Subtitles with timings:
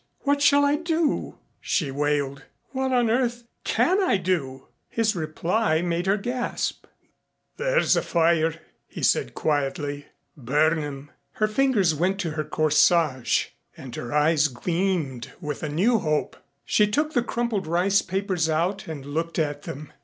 [0.21, 2.41] What shall I do?" she wailed.
[2.71, 6.87] "What on earth can I do?" His reply made her gasp.
[7.57, 8.55] "There's a fire,"
[8.87, 10.07] he said quietly.
[10.35, 15.99] "Burn 'em." Her fingers went to her corsage and her eyes gleamed with a new
[15.99, 16.35] hope.
[16.65, 19.93] She took the crumpled rice papers out and looked at them.